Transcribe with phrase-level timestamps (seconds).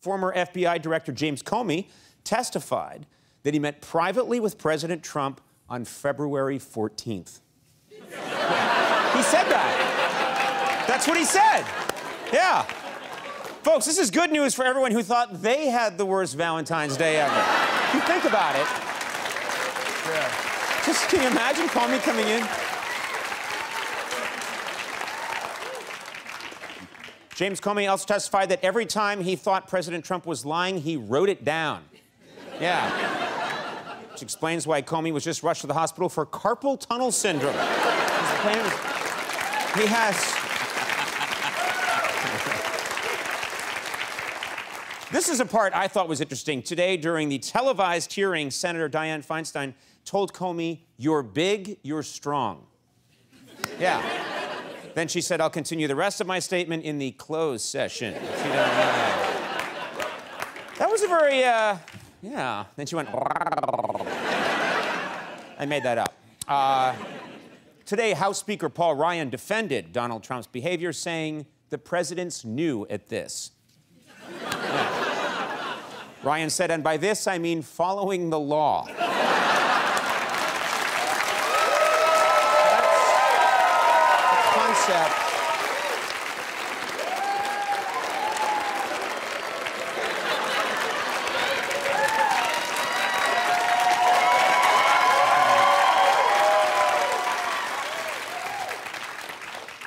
[0.00, 1.86] Former FBI Director James Comey
[2.24, 3.06] testified
[3.42, 7.40] that he met privately with President Trump on February 14th.
[7.90, 7.98] he
[9.22, 10.84] said that.
[10.88, 11.64] That's what he said.
[12.32, 12.62] Yeah.
[13.62, 17.16] Folks, this is good news for everyone who thought they had the worst Valentine's Day
[17.16, 17.44] ever.
[17.88, 18.66] If you think about it.
[20.08, 20.86] Yeah.
[20.86, 22.42] Just can you imagine Comey coming in?
[27.40, 31.30] James Comey also testified that every time he thought President Trump was lying, he wrote
[31.30, 31.82] it down.
[32.60, 32.90] Yeah.
[34.12, 37.54] Which explains why Comey was just rushed to the hospital for carpal tunnel syndrome.
[37.54, 37.58] He
[39.86, 40.16] has.
[45.10, 46.62] This is a part I thought was interesting.
[46.62, 49.72] Today, during the televised hearing, Senator Dianne Feinstein
[50.04, 52.66] told Comey, You're big, you're strong.
[53.78, 54.29] Yeah.
[54.94, 58.14] Then she said, I'll continue the rest of my statement in the closed session.
[60.78, 61.76] that was a very, uh,
[62.22, 62.64] yeah.
[62.76, 63.08] Then she went,
[65.58, 66.14] I made that up.
[66.48, 66.94] Uh,
[67.84, 73.52] today, House Speaker Paul Ryan defended Donald Trump's behavior, saying the president's new at this.
[76.22, 78.86] Ryan said, and by this I mean following the law.
[84.90, 85.26] Concept.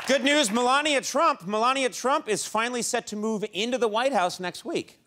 [0.06, 1.48] Good news, Melania Trump.
[1.48, 5.00] Melania Trump is finally set to move into the White House next week.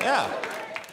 [0.00, 0.32] Yeah.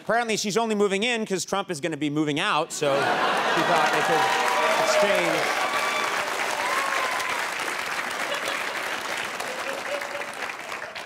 [0.01, 3.01] Apparently, she's only moving in because Trump is going to be moving out, so he
[3.01, 5.64] thought they could exchange.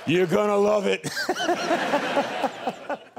[0.10, 1.08] You're gonna love it.